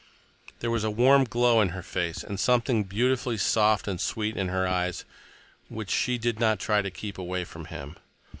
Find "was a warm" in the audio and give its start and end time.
0.71-1.25